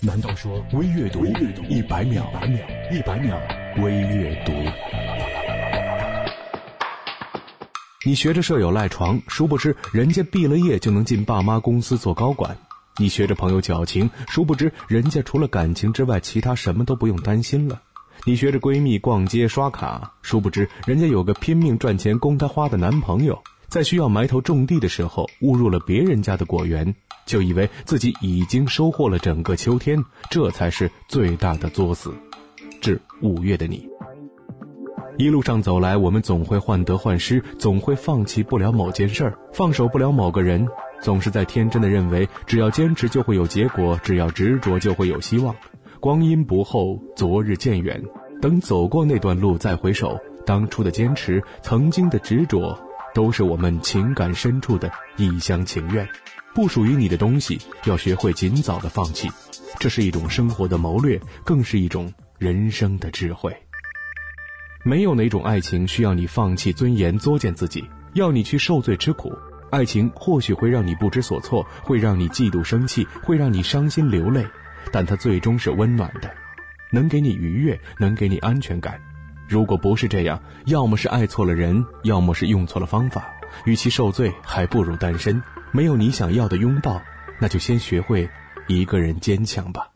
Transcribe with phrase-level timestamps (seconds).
[0.00, 2.24] 难道说微阅读一百秒？
[2.88, 3.36] 一百秒？
[3.82, 4.52] 微阅读。
[8.06, 12.54] 你学着舍友赖床，殊不知人家毕了业就能进爸妈公司做高管；
[12.96, 17.74] 你学着朋友矫情，殊不知人家除了感情之外，其他什么都不用担心了；
[18.24, 23.36] 你学着闺蜜逛街刷卡，殊不知人家有个拼命赚钱供她花的男朋友，
[23.68, 26.94] 在需要埋头种地的时候，误入了别人家的果园。
[27.26, 32.10] 就以为自己已经收获了整个秋天，这才是最大的作死。
[32.80, 33.86] 致五月的你，
[35.18, 40.66] 一路上走来，我们总会患得患失，总会放弃不了某件事儿，放手不了某个人，
[41.02, 45.54] 总是在天真的认为，只要坚持就会有结果，只要执着就会有希望。
[46.00, 48.02] 光阴不厚，昨日渐远，
[48.40, 52.74] 等走过那段路再回首，当初的坚持，曾经的执着，
[53.18, 56.08] 都是我们情感深处的一厢情愿。
[56.54, 59.28] 不属于你的东西，要学会尽早的放弃，
[59.80, 63.52] 这是一种生活的谋略，更是一种人生的智慧。
[64.84, 69.36] 没有哪种爱情需要你放弃尊严作践自己，要你去受罪吃苦。
[69.72, 74.46] 爱情或许会让你不知所措，会让你嫉妒生气，会让你伤心流泪，
[74.92, 76.32] 但它最终是温暖的，
[76.92, 78.96] 能给你愉悦，能给你安全感。
[79.48, 83.26] 如果不是这样，要么是爱错了人，要么是用错了方法。
[83.64, 85.42] 与其受罪，还不如单身。
[85.72, 87.00] 没有你想要的拥抱，
[87.40, 88.28] 那就先学会
[88.66, 89.88] 一个人坚强吧。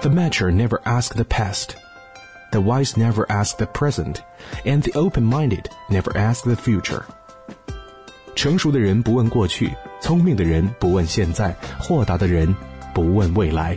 [0.00, 1.70] The mature never ask the past,
[2.52, 4.16] the wise never ask the present,
[4.64, 7.02] and the open-minded never ask the future.
[8.34, 12.54] 成熟的人不问过去，聪明的人不问现在，豁达的人
[12.94, 13.76] 不问未来。